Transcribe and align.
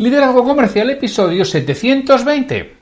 Liderazgo 0.00 0.42
Comercial, 0.42 0.88
episodio 0.88 1.44
720. 1.44 2.74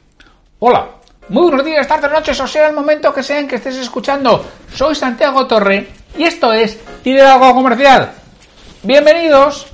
Hola, 0.61 0.87
muy 1.31 1.43
buenos 1.49 1.65
días, 1.65 1.89
tardes, 1.89 2.13
noches, 2.13 2.41
o 2.41 2.47
sea 2.47 2.69
el 2.69 2.77
momento 2.77 3.13
que 3.13 3.25
sea 3.25 3.41
en 3.41 3.49
que 3.49 3.57
estés 3.57 3.75
escuchando. 3.75 4.47
Soy 4.73 4.95
Santiago 4.95 5.45
Torre 5.49 5.89
y 6.17 6.23
esto 6.23 6.53
es 6.53 6.79
Liderazgo 7.05 7.55
Comercial. 7.55 8.13
Bienvenidos. 8.85 9.67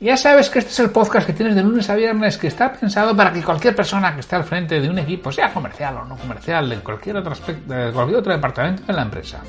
Ya 0.00 0.18
sabes 0.18 0.50
que 0.50 0.58
este 0.58 0.70
es 0.70 0.80
el 0.80 0.90
podcast 0.90 1.26
que 1.26 1.32
tienes 1.32 1.54
de 1.54 1.62
lunes 1.62 1.88
a 1.88 1.94
viernes 1.94 2.36
que 2.36 2.48
está 2.48 2.70
pensado 2.74 3.16
para 3.16 3.32
que 3.32 3.42
cualquier 3.42 3.74
persona 3.74 4.12
que 4.12 4.20
esté 4.20 4.36
al 4.36 4.44
frente 4.44 4.78
de 4.82 4.90
un 4.90 4.98
equipo, 4.98 5.32
sea 5.32 5.50
comercial 5.50 5.96
o 5.96 6.04
no 6.04 6.18
comercial, 6.18 6.68
de 6.68 6.76
cualquier 6.80 7.16
otro 7.16 7.32
aspecto, 7.32 7.72
de 7.72 7.90
cualquier 7.90 8.18
otro 8.18 8.34
departamento 8.34 8.82
de 8.82 8.92
la 8.92 9.00
empresa, 9.00 9.40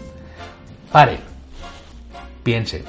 pare, 0.93 1.19
piense, 2.41 2.85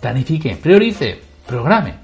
planifique, 0.00 0.56
priorice 0.56 1.33
programe 1.46 1.94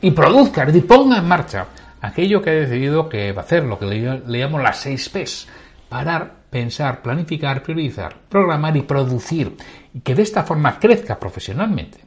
y 0.00 0.10
produzca, 0.12 0.68
y 0.70 0.80
ponga 0.80 1.18
en 1.18 1.28
marcha 1.28 1.66
aquello 2.00 2.42
que 2.42 2.50
ha 2.50 2.54
decidido 2.54 3.08
que 3.08 3.32
va 3.32 3.42
a 3.42 3.44
hacer, 3.44 3.64
lo 3.64 3.78
que 3.78 3.86
le, 3.86 4.38
llamo 4.38 4.58
las 4.58 4.78
6 4.78 5.08
P's. 5.08 5.48
Parar, 5.88 6.32
pensar, 6.50 7.02
planificar, 7.02 7.62
priorizar, 7.62 8.14
programar 8.28 8.76
y 8.76 8.82
producir. 8.82 9.56
Y 9.94 10.00
que 10.00 10.14
de 10.14 10.22
esta 10.22 10.44
forma 10.44 10.78
crezca 10.78 11.18
profesionalmente 11.18 11.98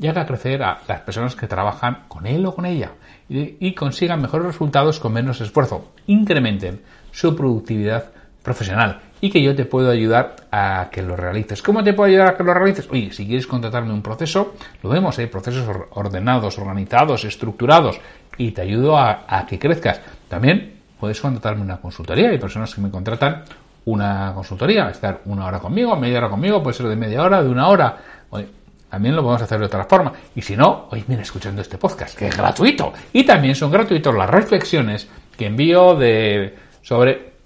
y 0.00 0.06
haga 0.06 0.26
crecer 0.26 0.62
a 0.62 0.80
las 0.86 1.00
personas 1.00 1.34
que 1.34 1.46
trabajan 1.46 2.04
con 2.08 2.26
él 2.26 2.44
o 2.46 2.54
con 2.54 2.66
ella 2.66 2.92
y, 3.28 3.56
y 3.60 3.74
consigan 3.74 4.22
mejores 4.22 4.46
resultados 4.46 5.00
con 5.00 5.12
menos 5.12 5.40
esfuerzo. 5.40 5.92
Incrementen 6.06 6.82
su 7.10 7.34
productividad 7.34 8.10
profesional 8.42 9.00
y 9.20 9.30
que 9.30 9.42
yo 9.42 9.54
te 9.54 9.64
puedo 9.64 9.90
ayudar 9.90 10.36
a 10.50 10.88
que 10.90 11.02
lo 11.02 11.16
realices. 11.16 11.62
¿Cómo 11.62 11.82
te 11.82 11.92
puedo 11.92 12.08
ayudar 12.08 12.28
a 12.28 12.36
que 12.36 12.44
lo 12.44 12.54
realices? 12.54 12.88
Oye, 12.90 13.12
si 13.12 13.26
quieres 13.26 13.46
contratarme 13.46 13.92
un 13.92 14.02
proceso, 14.02 14.54
lo 14.82 14.90
vemos, 14.90 15.18
hay 15.18 15.26
procesos 15.26 15.64
ordenados, 15.90 16.58
organizados, 16.58 17.24
estructurados 17.24 18.00
y 18.36 18.52
te 18.52 18.62
ayudo 18.62 18.96
a, 18.96 19.46
que 19.48 19.58
crezcas. 19.58 20.00
También 20.28 20.80
puedes 20.98 21.20
contratarme 21.20 21.62
una 21.62 21.78
consultoría. 21.78 22.30
Hay 22.30 22.38
personas 22.38 22.74
que 22.74 22.80
me 22.80 22.90
contratan 22.90 23.44
una 23.86 24.32
consultoría, 24.34 24.88
estar 24.90 25.22
una 25.24 25.46
hora 25.46 25.58
conmigo, 25.58 25.96
media 25.96 26.18
hora 26.18 26.28
conmigo, 26.28 26.62
puede 26.62 26.76
ser 26.76 26.86
de 26.88 26.96
media 26.96 27.22
hora, 27.22 27.42
de 27.42 27.48
una 27.48 27.68
hora. 27.68 27.96
Oye, 28.30 28.46
también 28.90 29.16
lo 29.16 29.22
podemos 29.22 29.42
hacer 29.42 29.58
de 29.58 29.66
otra 29.66 29.84
forma. 29.84 30.12
Y 30.34 30.42
si 30.42 30.56
no, 30.56 30.88
oye, 30.90 31.04
mira, 31.08 31.22
escuchando 31.22 31.62
este 31.62 31.78
podcast, 31.78 32.16
que 32.16 32.28
es 32.28 32.36
gratuito. 32.36 32.92
Y 33.12 33.24
también 33.24 33.54
son 33.54 33.70
gratuitos 33.70 34.14
las 34.14 34.30
reflexiones 34.30 35.08
que 35.36 35.46
envío 35.46 35.94
de 35.94 36.54
sobre 36.82 37.37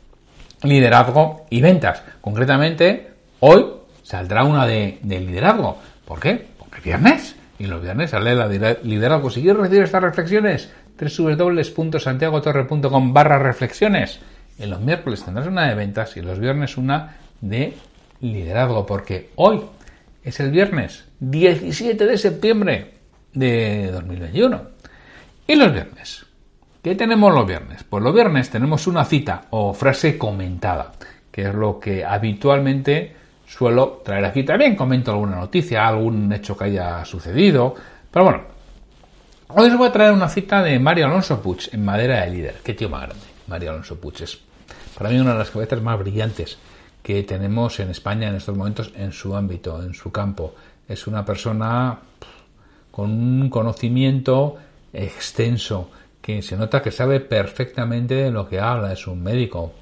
liderazgo 0.62 1.46
y 1.50 1.60
ventas. 1.60 2.02
Concretamente, 2.20 3.10
hoy 3.40 3.66
saldrá 4.02 4.44
una 4.44 4.66
de, 4.66 4.98
liderazgo. 5.02 5.78
¿Por 6.04 6.20
qué? 6.20 6.46
Porque 6.58 6.78
es 6.78 6.84
viernes. 6.84 7.36
Y 7.58 7.66
los 7.66 7.82
viernes 7.82 8.10
sale 8.10 8.34
la 8.34 8.48
liderazgo. 8.82 9.30
Si 9.30 9.40
quieres 9.40 9.60
recibir 9.60 9.84
estas 9.84 10.02
reflexiones, 10.02 10.70
www.santiagotorre.com 10.98 13.12
barra 13.12 13.38
reflexiones. 13.38 14.18
En 14.58 14.70
los 14.70 14.80
miércoles 14.80 15.24
tendrás 15.24 15.46
una 15.46 15.68
de 15.68 15.74
ventas 15.74 16.16
y 16.16 16.22
los 16.22 16.38
viernes 16.38 16.76
una 16.76 17.16
de 17.40 17.74
liderazgo. 18.20 18.84
Porque 18.84 19.30
hoy 19.36 19.62
es 20.24 20.40
el 20.40 20.50
viernes 20.50 21.04
17 21.20 22.04
de 22.04 22.18
septiembre 22.18 22.94
de 23.32 23.90
2021. 23.92 24.60
Y 25.46 25.54
los 25.54 25.72
viernes 25.72 26.26
¿Qué 26.82 26.96
tenemos 26.96 27.32
los 27.32 27.46
viernes? 27.46 27.84
Pues 27.84 28.02
los 28.02 28.12
viernes 28.12 28.50
tenemos 28.50 28.88
una 28.88 29.04
cita 29.04 29.42
o 29.50 29.72
frase 29.72 30.18
comentada, 30.18 30.90
que 31.30 31.42
es 31.42 31.54
lo 31.54 31.78
que 31.78 32.04
habitualmente 32.04 33.14
suelo 33.46 34.02
traer 34.04 34.24
aquí. 34.24 34.42
También 34.42 34.74
comento 34.74 35.12
alguna 35.12 35.36
noticia, 35.36 35.86
algún 35.86 36.32
hecho 36.32 36.56
que 36.56 36.64
haya 36.64 37.04
sucedido. 37.04 37.76
Pero 38.10 38.24
bueno, 38.24 38.42
hoy 39.50 39.68
os 39.68 39.78
voy 39.78 39.86
a 39.86 39.92
traer 39.92 40.12
una 40.12 40.28
cita 40.28 40.60
de 40.60 40.80
Mario 40.80 41.06
Alonso 41.06 41.40
Puig 41.40 41.68
en 41.70 41.84
Madera 41.84 42.22
de 42.22 42.30
Líder. 42.32 42.56
Qué 42.64 42.74
tío 42.74 42.88
más 42.88 43.02
grande. 43.02 43.26
Mario 43.46 43.70
Alonso 43.70 44.00
Puig 44.00 44.20
es 44.20 44.40
para 44.98 45.08
mí 45.08 45.20
una 45.20 45.34
de 45.34 45.38
las 45.38 45.52
cabezas 45.52 45.80
más 45.80 46.00
brillantes 46.00 46.58
que 47.00 47.22
tenemos 47.22 47.78
en 47.78 47.90
España 47.90 48.26
en 48.26 48.34
estos 48.34 48.56
momentos 48.56 48.92
en 48.96 49.12
su 49.12 49.36
ámbito, 49.36 49.80
en 49.80 49.94
su 49.94 50.10
campo. 50.10 50.56
Es 50.88 51.06
una 51.06 51.24
persona 51.24 51.96
con 52.90 53.08
un 53.08 53.48
conocimiento 53.50 54.56
extenso 54.92 55.90
que 56.22 56.40
se 56.40 56.56
nota 56.56 56.80
que 56.80 56.92
sabe 56.92 57.18
perfectamente 57.18 58.14
de 58.14 58.30
lo 58.30 58.48
que 58.48 58.60
habla, 58.60 58.92
es 58.92 59.08
un 59.08 59.20
médico, 59.22 59.72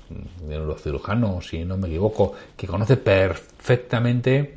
cirujanos, 0.79 1.47
si 1.47 1.67
no 1.67 1.77
me 1.77 1.89
equivoco, 1.89 2.33
que 2.57 2.67
conoce 2.67 2.97
perfectamente 2.97 4.57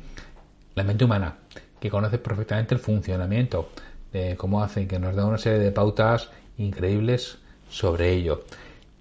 la 0.74 0.82
mente 0.82 1.04
humana, 1.04 1.36
que 1.78 1.90
conoce 1.90 2.16
perfectamente 2.16 2.74
el 2.74 2.80
funcionamiento, 2.80 3.68
de 4.10 4.34
cómo 4.34 4.62
hace, 4.62 4.86
que 4.86 4.98
nos 4.98 5.14
da 5.14 5.26
una 5.26 5.36
serie 5.36 5.58
de 5.58 5.72
pautas 5.72 6.30
increíbles 6.56 7.36
sobre 7.68 8.12
ello. 8.12 8.44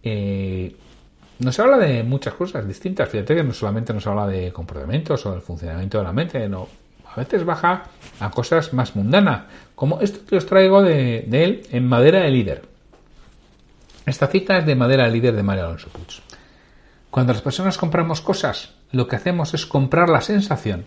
Eh, 0.03 0.75
nos 1.39 1.57
habla 1.59 1.77
de 1.77 2.03
muchas 2.03 2.33
cosas 2.33 2.67
distintas, 2.67 3.07
fíjate 3.07 3.35
que 3.35 3.43
no 3.43 3.53
solamente 3.53 3.93
nos 3.93 4.05
habla 4.07 4.27
de 4.27 4.51
comportamientos 4.51 5.25
o 5.25 5.31
del 5.31 5.41
funcionamiento 5.41 5.99
de 5.99 6.03
la 6.03 6.11
mente, 6.11 6.49
no, 6.49 6.67
a 7.05 7.15
veces 7.15 7.45
baja 7.45 7.83
a 8.19 8.29
cosas 8.29 8.73
más 8.73 8.93
mundanas, 8.97 9.43
como 9.73 10.01
esto 10.01 10.25
que 10.27 10.35
os 10.35 10.45
traigo 10.45 10.81
de, 10.81 11.23
de 11.27 11.43
él 11.45 11.61
en 11.71 11.87
Madera 11.87 12.19
de 12.19 12.29
Líder. 12.29 12.72
Esta 14.05 14.27
cita 14.27 14.57
es 14.57 14.65
de 14.65 14.75
Madera 14.75 15.07
Líder 15.07 15.33
de 15.33 15.43
Mario 15.43 15.65
Alonso 15.65 15.89
Puig. 15.89 16.21
Cuando 17.09 17.31
las 17.31 17.41
personas 17.41 17.77
compramos 17.77 18.19
cosas, 18.19 18.73
lo 18.91 19.07
que 19.07 19.15
hacemos 19.15 19.53
es 19.53 19.65
comprar 19.65 20.09
la 20.09 20.19
sensación 20.19 20.85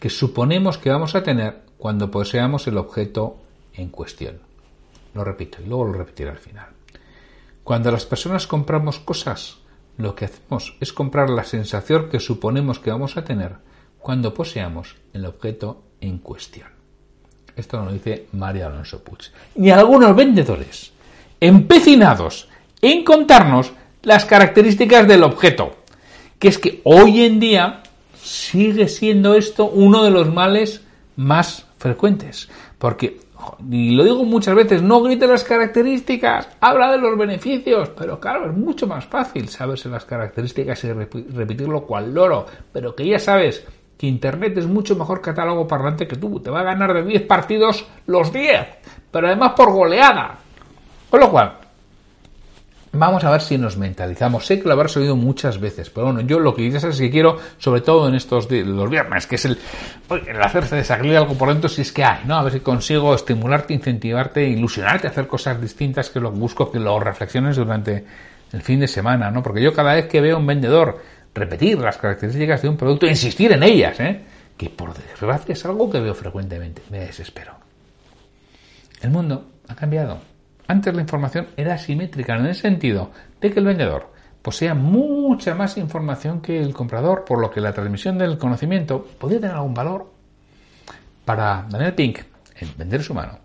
que 0.00 0.10
suponemos 0.10 0.76
que 0.76 0.90
vamos 0.90 1.14
a 1.14 1.22
tener 1.22 1.62
cuando 1.78 2.10
poseamos 2.10 2.66
el 2.66 2.78
objeto 2.78 3.38
en 3.72 3.90
cuestión. 3.90 4.40
Lo 5.14 5.22
repito 5.22 5.58
y 5.62 5.66
luego 5.66 5.84
lo 5.84 5.92
repetiré 5.92 6.30
al 6.30 6.38
final. 6.38 6.66
Cuando 7.62 7.92
las 7.92 8.04
personas 8.04 8.48
compramos 8.48 8.98
cosas, 8.98 9.58
lo 9.96 10.16
que 10.16 10.24
hacemos 10.24 10.76
es 10.80 10.92
comprar 10.92 11.30
la 11.30 11.44
sensación 11.44 12.08
que 12.08 12.18
suponemos 12.18 12.80
que 12.80 12.90
vamos 12.90 13.16
a 13.16 13.24
tener 13.24 13.56
cuando 14.00 14.34
poseamos 14.34 14.96
el 15.12 15.24
objeto 15.24 15.84
en 16.00 16.18
cuestión. 16.18 16.68
Esto 17.54 17.82
lo 17.82 17.92
dice 17.92 18.26
Mario 18.32 18.66
Alonso 18.66 19.04
Puig. 19.04 19.30
Y 19.54 19.70
algunos 19.70 20.16
vendedores 20.16 20.92
empecinados 21.40 22.48
en 22.92 23.04
contarnos 23.04 23.72
las 24.02 24.24
características 24.24 25.08
del 25.08 25.24
objeto. 25.24 25.76
Que 26.38 26.48
es 26.48 26.58
que 26.58 26.80
hoy 26.84 27.24
en 27.24 27.40
día 27.40 27.82
sigue 28.14 28.88
siendo 28.88 29.34
esto 29.34 29.66
uno 29.66 30.04
de 30.04 30.10
los 30.10 30.32
males 30.32 30.84
más 31.16 31.66
frecuentes. 31.78 32.48
Porque, 32.78 33.18
y 33.70 33.94
lo 33.96 34.04
digo 34.04 34.24
muchas 34.24 34.54
veces, 34.54 34.82
no 34.82 35.02
grite 35.02 35.26
las 35.26 35.44
características, 35.44 36.48
habla 36.60 36.92
de 36.92 36.98
los 36.98 37.16
beneficios, 37.18 37.90
pero 37.90 38.20
claro, 38.20 38.50
es 38.50 38.56
mucho 38.56 38.86
más 38.86 39.06
fácil 39.06 39.48
saberse 39.48 39.88
las 39.88 40.04
características 40.04 40.84
y 40.84 40.92
repetirlo 40.92 41.86
cual 41.86 42.12
loro, 42.12 42.46
pero 42.72 42.94
que 42.94 43.06
ya 43.06 43.18
sabes 43.18 43.64
que 43.98 44.06
Internet 44.06 44.58
es 44.58 44.66
mucho 44.66 44.94
mejor 44.94 45.20
catálogo 45.20 45.66
parlante 45.66 46.06
que 46.06 46.16
tú, 46.16 46.38
te 46.40 46.50
va 46.50 46.60
a 46.60 46.64
ganar 46.64 46.92
de 46.92 47.02
10 47.02 47.22
partidos 47.22 47.86
los 48.06 48.32
10, 48.32 48.66
pero 49.10 49.26
además 49.26 49.52
por 49.56 49.72
goleada. 49.72 50.38
Con 51.08 51.20
lo 51.20 51.30
cual, 51.30 51.56
Vamos 52.96 53.24
a 53.24 53.30
ver 53.30 53.40
si 53.40 53.58
nos 53.58 53.76
mentalizamos. 53.76 54.46
Sé 54.46 54.60
que 54.60 54.66
lo 54.66 54.72
habrás 54.72 54.96
oído 54.96 55.16
muchas 55.16 55.60
veces, 55.60 55.90
pero 55.90 56.06
bueno, 56.06 56.22
yo 56.22 56.40
lo 56.40 56.54
que 56.54 56.70
ya 56.70 56.80
sabes 56.80 56.98
que 56.98 57.10
quiero, 57.10 57.38
sobre 57.58 57.80
todo 57.80 58.08
en 58.08 58.14
estos 58.14 58.50
los 58.50 58.90
viernes, 58.90 59.26
que 59.26 59.36
es 59.36 59.44
el, 59.44 59.58
hacerse 60.42 60.76
de 60.76 60.84
salir 60.84 61.16
algo 61.16 61.34
por 61.34 61.48
dentro 61.48 61.68
si 61.68 61.82
es 61.82 61.92
que 61.92 62.04
hay, 62.04 62.24
¿no? 62.24 62.36
A 62.36 62.42
ver 62.42 62.54
si 62.54 62.60
consigo 62.60 63.14
estimularte, 63.14 63.74
incentivarte, 63.74 64.48
ilusionarte 64.48 65.06
hacer 65.06 65.26
cosas 65.26 65.60
distintas, 65.60 66.10
que 66.10 66.20
lo 66.20 66.30
busco 66.30 66.70
que 66.70 66.78
lo 66.78 66.98
reflexiones 66.98 67.56
durante 67.56 68.04
el 68.52 68.62
fin 68.62 68.80
de 68.80 68.88
semana, 68.88 69.30
¿no? 69.30 69.42
Porque 69.42 69.62
yo 69.62 69.72
cada 69.72 69.94
vez 69.94 70.06
que 70.06 70.20
veo 70.20 70.36
a 70.36 70.38
un 70.38 70.46
vendedor 70.46 71.00
repetir 71.34 71.78
las 71.78 71.98
características 71.98 72.62
de 72.62 72.68
un 72.68 72.76
producto, 72.76 73.06
insistir 73.06 73.52
en 73.52 73.62
ellas, 73.62 74.00
¿eh? 74.00 74.22
Que 74.56 74.70
por 74.70 74.94
desgracia 74.94 75.52
es 75.52 75.64
algo 75.66 75.90
que 75.90 76.00
veo 76.00 76.14
frecuentemente, 76.14 76.82
me 76.90 77.00
desespero. 77.00 77.52
El 79.02 79.10
mundo 79.10 79.44
ha 79.68 79.74
cambiado 79.74 80.18
antes 80.68 80.94
la 80.94 81.02
información 81.02 81.48
era 81.56 81.74
asimétrica 81.74 82.36
en 82.36 82.46
el 82.46 82.54
sentido 82.54 83.10
de 83.40 83.52
que 83.52 83.60
el 83.60 83.66
vendedor 83.66 84.12
posea 84.42 84.74
mucha 84.74 85.54
más 85.54 85.76
información 85.76 86.40
que 86.40 86.60
el 86.60 86.72
comprador, 86.72 87.24
por 87.24 87.40
lo 87.40 87.50
que 87.50 87.60
la 87.60 87.72
transmisión 87.72 88.16
del 88.16 88.38
conocimiento 88.38 89.04
podía 89.18 89.40
tener 89.40 89.56
algún 89.56 89.74
valor. 89.74 90.12
Para 91.24 91.66
Daniel 91.68 91.94
Pink, 91.94 92.20
el 92.60 92.68
vender 92.78 93.00
es 93.00 93.10
humano, 93.10 93.40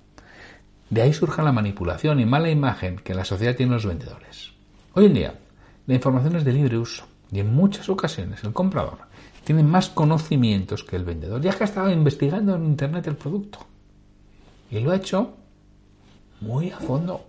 De 0.89 1.01
ahí 1.01 1.13
surge 1.13 1.41
la 1.41 1.51
manipulación 1.51 2.19
y 2.19 2.25
mala 2.25 2.50
imagen 2.50 2.97
que 2.97 3.15
la 3.15 3.25
sociedad 3.25 3.56
tiene 3.56 3.71
los 3.71 3.85
vendedores. 3.85 4.51
Hoy 4.94 5.06
en 5.06 5.13
día, 5.13 5.33
la 5.88 5.95
información 5.95 6.35
es 6.35 6.44
de 6.44 6.53
libre 6.53 6.77
uso 6.77 7.07
y 7.31 7.39
en 7.39 7.53
muchas 7.53 7.89
ocasiones 7.89 8.44
el 8.44 8.53
comprador 8.53 8.97
tiene 9.44 9.63
más 9.63 9.89
conocimientos 9.89 10.83
que 10.83 10.97
el 10.97 11.06
vendedor, 11.06 11.41
ya 11.41 11.51
que 11.51 11.63
ha 11.63 11.65
estado 11.65 11.89
investigando 11.89 12.56
en 12.56 12.65
Internet 12.65 13.07
el 13.07 13.15
producto. 13.15 13.59
Y 14.69 14.79
lo 14.79 14.91
ha 14.91 14.97
hecho 14.97 15.33
muy 16.41 16.71
a 16.71 16.77
fondo. 16.77 17.25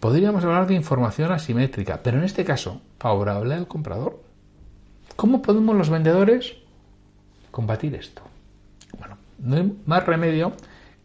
Podríamos 0.00 0.44
hablar 0.44 0.66
de 0.66 0.74
información 0.74 1.32
asimétrica, 1.32 2.00
pero 2.02 2.18
en 2.18 2.24
este 2.24 2.44
caso, 2.44 2.80
favorable 2.98 3.54
al 3.54 3.66
comprador. 3.66 4.20
¿Cómo 5.16 5.42
podemos 5.42 5.76
los 5.76 5.90
vendedores 5.90 6.54
combatir 7.50 7.94
esto? 7.94 8.22
Bueno, 8.98 9.16
no 9.38 9.56
hay 9.56 9.78
más 9.86 10.04
remedio 10.04 10.52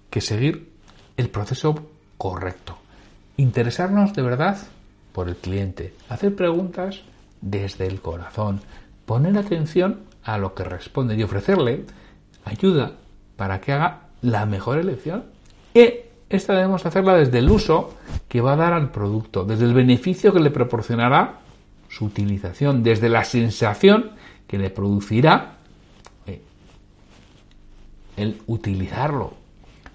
que 0.09 0.21
seguir 0.21 0.71
el 1.17 1.29
proceso 1.29 1.75
correcto. 2.17 2.77
Interesarnos 3.37 4.13
de 4.13 4.21
verdad 4.21 4.57
por 5.13 5.29
el 5.29 5.37
cliente, 5.37 5.93
hacer 6.09 6.35
preguntas 6.35 7.01
desde 7.41 7.87
el 7.87 8.01
corazón, 8.01 8.61
poner 9.05 9.37
atención 9.37 10.01
a 10.23 10.37
lo 10.37 10.53
que 10.53 10.63
responde 10.63 11.15
y 11.15 11.23
ofrecerle 11.23 11.85
ayuda 12.43 12.93
para 13.37 13.61
que 13.61 13.71
haga 13.71 14.01
la 14.21 14.45
mejor 14.45 14.77
elección. 14.77 15.23
Y 15.73 15.98
esta 16.29 16.53
debemos 16.53 16.85
hacerla 16.85 17.15
desde 17.15 17.39
el 17.39 17.49
uso 17.49 17.95
que 18.27 18.41
va 18.41 18.53
a 18.53 18.55
dar 18.55 18.73
al 18.73 18.91
producto, 18.91 19.45
desde 19.45 19.65
el 19.65 19.73
beneficio 19.73 20.31
que 20.31 20.39
le 20.39 20.51
proporcionará 20.51 21.39
su 21.89 22.05
utilización, 22.05 22.83
desde 22.83 23.09
la 23.09 23.23
sensación 23.23 24.11
que 24.47 24.59
le 24.59 24.69
producirá 24.69 25.57
eh, 26.27 26.41
el 28.15 28.41
utilizarlo. 28.45 29.33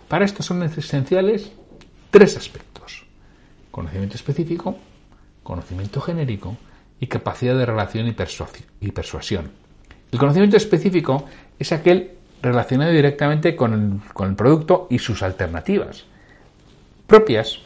Para 0.08 0.24
esto 0.24 0.42
son 0.42 0.62
esenciales 0.64 1.52
tres 2.10 2.36
aspectos. 2.36 3.04
Conocimiento 3.70 4.16
específico, 4.16 4.76
conocimiento 5.42 6.00
genérico 6.00 6.56
y 6.98 7.06
capacidad 7.06 7.56
de 7.56 7.66
relación 7.66 8.08
y, 8.08 8.12
persuasión. 8.90 9.50
El 10.10 10.18
conocimiento 10.18 10.56
específico 10.56 11.26
es 11.58 11.72
aquel 11.72 12.12
relacionado 12.42 12.90
directamente 12.90 13.54
con 13.54 14.02
el, 14.16 14.34
producto 14.34 14.88
y 14.90 14.98
sus 14.98 15.22
alternativas 15.22 16.06
propias 17.06 17.58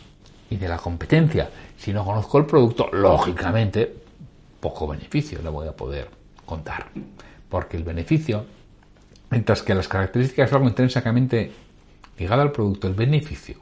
y 0.50 0.56
de 0.56 0.68
la 0.68 0.78
competencia. 0.78 1.50
Si 1.76 1.92
no 1.92 2.04
conozco 2.04 2.38
el 2.38 2.46
producto, 2.46 2.88
lógicamente, 2.92 3.94
poco 4.60 4.88
beneficio 4.88 5.40
le 5.42 5.48
voy 5.48 5.68
a 5.68 5.72
poder 5.72 6.08
contar. 6.44 6.86
Porque 7.48 7.76
el 7.76 7.84
beneficio, 7.84 8.44
mientras 9.30 9.62
que 9.62 9.74
las 9.74 9.88
características 9.88 10.50
son 10.50 10.58
algo 10.58 10.68
intrínsecamente 10.68 11.52
ligado 12.18 12.42
al 12.42 12.52
producto, 12.52 12.88
el 12.88 12.94
beneficio 12.94 13.56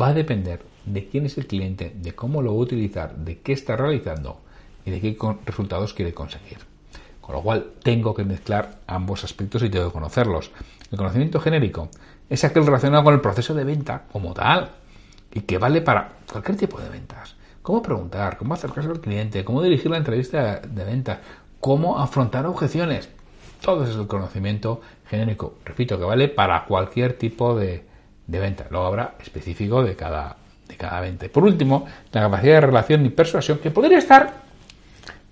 va 0.00 0.08
a 0.08 0.14
depender 0.14 0.62
de 0.84 1.08
quién 1.08 1.26
es 1.26 1.36
el 1.38 1.46
cliente, 1.46 1.92
de 1.96 2.14
cómo 2.14 2.42
lo 2.42 2.52
va 2.52 2.58
a 2.58 2.62
utilizar, 2.62 3.16
de 3.16 3.38
qué 3.40 3.52
está 3.52 3.76
realizando 3.76 4.40
y 4.84 4.90
de 4.90 5.00
qué 5.00 5.16
resultados 5.44 5.94
quiere 5.94 6.14
conseguir. 6.14 6.58
Con 7.20 7.34
lo 7.34 7.42
cual 7.42 7.72
tengo 7.82 8.14
que 8.14 8.24
mezclar 8.24 8.78
ambos 8.86 9.24
aspectos 9.24 9.62
y 9.64 9.68
tengo 9.68 9.86
que 9.86 9.92
conocerlos. 9.92 10.52
El 10.92 10.98
conocimiento 10.98 11.40
genérico 11.40 11.88
es 12.30 12.44
aquel 12.44 12.64
relacionado 12.64 13.02
con 13.02 13.14
el 13.14 13.20
proceso 13.20 13.52
de 13.52 13.64
venta 13.64 14.04
como 14.12 14.32
tal 14.32 14.70
y 15.32 15.40
que 15.40 15.58
vale 15.58 15.80
para 15.80 16.12
cualquier 16.30 16.56
tipo 16.56 16.80
de 16.80 16.88
ventas. 16.88 17.36
Cómo 17.62 17.82
preguntar, 17.82 18.36
cómo 18.36 18.54
acercarse 18.54 18.90
al 18.90 19.00
cliente, 19.00 19.44
cómo 19.44 19.62
dirigir 19.62 19.90
la 19.90 19.96
entrevista 19.96 20.60
de 20.60 20.84
venta, 20.84 21.20
cómo 21.60 21.98
afrontar 21.98 22.46
objeciones. 22.46 23.08
Todo 23.60 23.84
es 23.84 23.96
el 23.96 24.06
conocimiento 24.06 24.80
genérico. 25.08 25.54
Repito, 25.64 25.98
que 25.98 26.04
vale 26.04 26.28
para 26.28 26.64
cualquier 26.64 27.14
tipo 27.18 27.56
de, 27.56 27.84
de 28.26 28.38
venta. 28.38 28.66
Luego 28.70 28.86
habrá 28.86 29.14
específico 29.20 29.82
de 29.82 29.96
cada, 29.96 30.36
de 30.68 30.76
cada 30.76 31.00
venta. 31.00 31.26
por 31.28 31.44
último, 31.44 31.86
la 32.12 32.22
capacidad 32.22 32.54
de 32.54 32.60
relación 32.60 33.06
y 33.06 33.10
persuasión, 33.10 33.58
que 33.58 33.70
podría 33.70 33.98
estar 33.98 34.32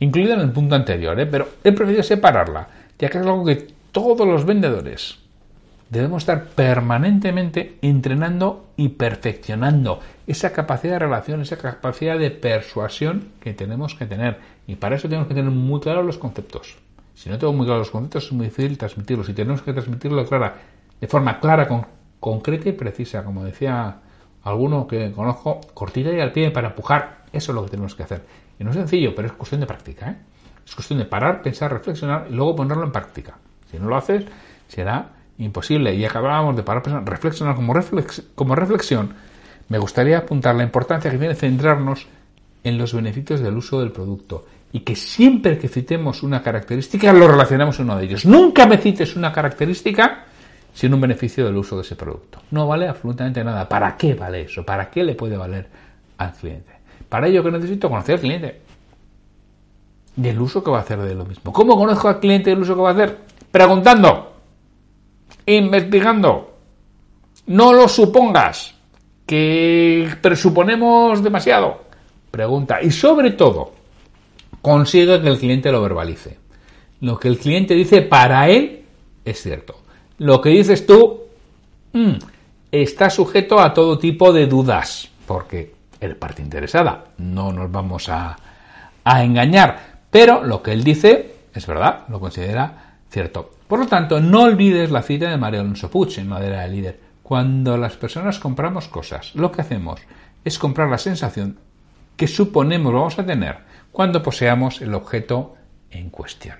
incluida 0.00 0.34
en 0.34 0.40
el 0.40 0.50
punto 0.50 0.74
anterior, 0.74 1.18
¿eh? 1.18 1.26
pero 1.26 1.48
he 1.62 1.72
preferido 1.72 2.02
separarla, 2.02 2.68
ya 2.98 3.08
que 3.08 3.18
es 3.18 3.24
algo 3.24 3.44
que 3.44 3.68
todos 3.92 4.26
los 4.26 4.44
vendedores 4.44 5.23
debemos 5.94 6.22
estar 6.22 6.48
permanentemente 6.48 7.78
entrenando 7.80 8.66
y 8.76 8.90
perfeccionando 8.90 10.00
esa 10.26 10.52
capacidad 10.52 10.94
de 10.94 10.98
relación, 10.98 11.40
esa 11.40 11.56
capacidad 11.56 12.18
de 12.18 12.30
persuasión 12.30 13.28
que 13.40 13.54
tenemos 13.54 13.94
que 13.94 14.06
tener. 14.06 14.38
Y 14.66 14.76
para 14.76 14.96
eso 14.96 15.08
tenemos 15.08 15.28
que 15.28 15.34
tener 15.34 15.50
muy 15.50 15.80
claros 15.80 16.04
los 16.04 16.18
conceptos. 16.18 16.76
Si 17.14 17.30
no 17.30 17.38
tengo 17.38 17.52
muy 17.52 17.64
claros 17.64 17.86
los 17.86 17.90
conceptos 17.90 18.26
es 18.26 18.32
muy 18.32 18.46
difícil 18.46 18.76
transmitirlos 18.76 19.28
y 19.28 19.34
tenemos 19.34 19.62
que 19.62 19.72
transmitirlo 19.72 20.26
clara, 20.26 20.56
de 21.00 21.06
forma 21.06 21.38
clara, 21.38 21.68
concreta 22.18 22.68
y 22.68 22.72
precisa, 22.72 23.24
como 23.24 23.44
decía 23.44 23.96
alguno 24.42 24.86
que 24.86 25.12
conozco, 25.12 25.60
cortita 25.74 26.12
y 26.12 26.20
al 26.20 26.32
pie 26.32 26.50
para 26.50 26.68
empujar. 26.68 27.24
Eso 27.32 27.52
es 27.52 27.56
lo 27.56 27.64
que 27.64 27.70
tenemos 27.70 27.94
que 27.94 28.02
hacer. 28.02 28.22
Y 28.58 28.64
no 28.64 28.70
es 28.70 28.76
sencillo, 28.76 29.14
pero 29.14 29.28
es 29.28 29.34
cuestión 29.34 29.60
de 29.60 29.66
práctica. 29.66 30.10
¿eh? 30.10 30.16
Es 30.66 30.74
cuestión 30.74 30.98
de 30.98 31.04
parar, 31.04 31.42
pensar, 31.42 31.72
reflexionar 31.72 32.26
y 32.28 32.34
luego 32.34 32.56
ponerlo 32.56 32.84
en 32.84 32.92
práctica. 32.92 33.36
Si 33.70 33.78
no 33.78 33.88
lo 33.88 33.96
haces, 33.96 34.24
será 34.68 35.13
imposible. 35.38 35.94
Y 35.94 36.04
acabábamos 36.04 36.56
de 36.56 36.62
parar, 36.62 36.82
pensar, 36.82 37.04
reflexionar 37.04 37.54
como, 37.54 37.74
como 38.34 38.54
reflexión. 38.54 39.14
Me 39.68 39.78
gustaría 39.78 40.18
apuntar 40.18 40.54
la 40.54 40.62
importancia 40.62 41.10
que 41.10 41.18
tiene 41.18 41.34
centrarnos 41.34 42.06
en 42.62 42.78
los 42.78 42.94
beneficios 42.94 43.40
del 43.40 43.56
uso 43.56 43.80
del 43.80 43.92
producto 43.92 44.46
y 44.72 44.80
que 44.80 44.96
siempre 44.96 45.58
que 45.58 45.68
citemos 45.68 46.22
una 46.22 46.42
característica 46.42 47.12
lo 47.12 47.28
relacionamos 47.28 47.76
con 47.76 47.86
uno 47.86 47.96
de 47.96 48.06
ellos. 48.06 48.26
Nunca 48.26 48.66
me 48.66 48.78
cites 48.78 49.14
una 49.14 49.32
característica 49.32 50.24
sin 50.74 50.92
un 50.92 51.00
beneficio 51.00 51.44
del 51.44 51.56
uso 51.56 51.76
de 51.76 51.82
ese 51.82 51.94
producto. 51.94 52.40
No 52.50 52.66
vale 52.66 52.88
absolutamente 52.88 53.44
nada. 53.44 53.68
¿Para 53.68 53.96
qué 53.96 54.14
vale 54.14 54.42
eso? 54.42 54.64
¿Para 54.64 54.90
qué 54.90 55.04
le 55.04 55.14
puede 55.14 55.36
valer 55.36 55.68
al 56.18 56.32
cliente? 56.32 56.72
Para 57.08 57.28
ello 57.28 57.44
que 57.44 57.52
necesito 57.52 57.88
conocer 57.88 58.16
al 58.16 58.20
cliente. 58.20 58.60
Del 60.16 60.40
uso 60.40 60.64
que 60.64 60.70
va 60.70 60.78
a 60.78 60.80
hacer 60.80 60.98
de 60.98 61.14
lo 61.14 61.24
mismo. 61.24 61.52
¿Cómo 61.52 61.76
conozco 61.76 62.08
al 62.08 62.18
cliente 62.18 62.50
del 62.50 62.58
uso 62.58 62.74
que 62.74 62.82
va 62.82 62.90
a 62.90 62.92
hacer? 62.92 63.18
Preguntando. 63.52 64.33
Investigando. 65.46 66.54
No 67.46 67.72
lo 67.72 67.88
supongas. 67.88 68.74
Que 69.26 70.08
presuponemos 70.20 71.22
demasiado. 71.22 71.84
Pregunta. 72.30 72.82
Y 72.82 72.90
sobre 72.90 73.32
todo, 73.32 73.72
consigue 74.60 75.20
que 75.20 75.28
el 75.28 75.38
cliente 75.38 75.72
lo 75.72 75.82
verbalice. 75.82 76.38
Lo 77.00 77.18
que 77.18 77.28
el 77.28 77.38
cliente 77.38 77.74
dice 77.74 78.02
para 78.02 78.48
él 78.48 78.84
es 79.24 79.42
cierto. 79.42 79.76
Lo 80.18 80.40
que 80.40 80.50
dices 80.50 80.86
tú 80.86 81.22
mm, 81.92 82.12
está 82.70 83.10
sujeto 83.10 83.58
a 83.60 83.72
todo 83.72 83.98
tipo 83.98 84.32
de 84.32 84.46
dudas. 84.46 85.08
Porque 85.26 85.74
el 86.00 86.16
parte 86.16 86.42
interesada. 86.42 87.04
No 87.18 87.52
nos 87.52 87.70
vamos 87.70 88.08
a, 88.08 88.36
engañar. 89.04 90.00
Pero 90.10 90.44
lo 90.44 90.62
que 90.62 90.72
él 90.72 90.84
dice 90.84 91.34
es 91.52 91.66
verdad, 91.66 92.04
lo 92.08 92.20
considera 92.20 92.98
cierto. 93.10 93.53
Por 93.68 93.78
lo 93.78 93.86
tanto, 93.86 94.20
no 94.20 94.42
olvides 94.42 94.90
la 94.90 95.02
cita 95.02 95.30
de 95.30 95.36
Mario 95.36 95.60
Alonso 95.60 95.90
Puig 95.90 96.18
en 96.18 96.28
Madera 96.28 96.62
de 96.62 96.68
Líder. 96.68 97.00
Cuando 97.22 97.76
las 97.76 97.96
personas 97.96 98.38
compramos 98.38 98.88
cosas, 98.88 99.34
lo 99.34 99.50
que 99.50 99.62
hacemos 99.62 100.00
es 100.44 100.58
comprar 100.58 100.90
la 100.90 100.98
sensación 100.98 101.58
que 102.16 102.28
suponemos 102.28 102.92
vamos 102.92 103.18
a 103.18 103.26
tener 103.26 103.56
cuando 103.90 104.22
poseamos 104.22 104.80
el 104.82 104.94
objeto 104.94 105.56
en 105.90 106.10
cuestión. 106.10 106.56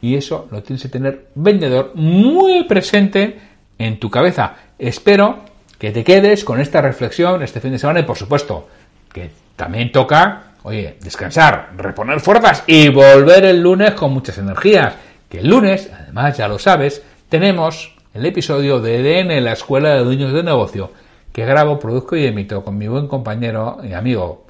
Y 0.00 0.14
eso 0.14 0.48
lo 0.50 0.62
tienes 0.62 0.82
que 0.82 0.88
tener 0.88 1.28
vendedor 1.34 1.92
muy 1.94 2.64
presente 2.64 3.38
en 3.78 3.98
tu 3.98 4.10
cabeza. 4.10 4.54
Espero 4.78 5.40
que 5.78 5.90
te 5.90 6.04
quedes 6.04 6.44
con 6.44 6.60
esta 6.60 6.80
reflexión 6.80 7.42
este 7.42 7.60
fin 7.60 7.72
de 7.72 7.78
semana 7.78 8.00
y 8.00 8.04
por 8.04 8.16
supuesto 8.16 8.68
que 9.12 9.30
también 9.56 9.90
toca, 9.90 10.52
oye, 10.62 10.96
descansar, 11.00 11.70
reponer 11.76 12.20
fuerzas 12.20 12.64
y 12.66 12.88
volver 12.88 13.44
el 13.44 13.62
lunes 13.62 13.92
con 13.92 14.12
muchas 14.12 14.38
energías. 14.38 14.94
Que 15.28 15.38
el 15.38 15.48
lunes, 15.48 15.90
además 15.92 16.36
ya 16.36 16.48
lo 16.48 16.58
sabes, 16.58 17.02
tenemos 17.28 17.94
el 18.14 18.24
episodio 18.24 18.80
de 18.80 19.00
EDN, 19.00 19.44
la 19.44 19.52
Escuela 19.52 19.94
de 19.94 20.04
Dueños 20.04 20.32
de 20.32 20.42
Negocio, 20.42 20.92
que 21.32 21.44
grabo, 21.44 21.78
produzco 21.78 22.16
y 22.16 22.24
emito 22.24 22.64
con 22.64 22.78
mi 22.78 22.88
buen 22.88 23.08
compañero 23.08 23.78
y 23.82 23.92
amigo 23.92 24.46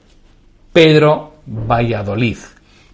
Pedro 0.73 1.33
Valladolid. 1.47 2.39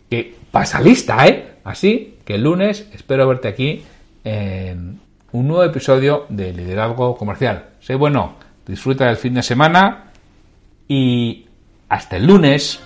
Que 0.08 0.34
pasa 0.50 0.80
lista, 0.80 1.26
¿eh? 1.26 1.56
Así 1.64 2.18
que 2.24 2.36
el 2.36 2.42
lunes 2.42 2.88
espero 2.92 3.28
verte 3.28 3.48
aquí 3.48 3.82
en 4.24 5.00
un 5.32 5.48
nuevo 5.48 5.64
episodio 5.64 6.26
de 6.28 6.52
Liderazgo 6.52 7.16
Comercial. 7.16 7.66
Sé 7.80 7.94
bueno, 7.94 8.36
disfruta 8.66 9.06
del 9.06 9.16
fin 9.16 9.34
de 9.34 9.42
semana 9.42 10.12
y 10.88 11.46
hasta 11.88 12.16
el 12.16 12.26
lunes. 12.26 12.80